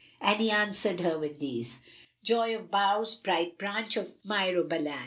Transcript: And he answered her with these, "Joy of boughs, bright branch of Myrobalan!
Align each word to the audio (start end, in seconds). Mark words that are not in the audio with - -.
And 0.19 0.39
he 0.39 0.49
answered 0.49 0.99
her 1.01 1.19
with 1.19 1.37
these, 1.37 1.77
"Joy 2.23 2.55
of 2.55 2.71
boughs, 2.71 3.13
bright 3.13 3.59
branch 3.59 3.97
of 3.97 4.11
Myrobalan! 4.25 4.99